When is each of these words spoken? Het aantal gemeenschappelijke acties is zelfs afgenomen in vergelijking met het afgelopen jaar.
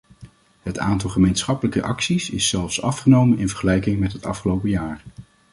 Het 0.63 0.77
aantal 0.79 1.09
gemeenschappelijke 1.09 1.83
acties 1.83 2.29
is 2.29 2.49
zelfs 2.49 2.81
afgenomen 2.81 3.37
in 3.37 3.49
vergelijking 3.49 3.99
met 3.99 4.11
het 4.13 4.25
afgelopen 4.25 4.69
jaar. 4.69 5.01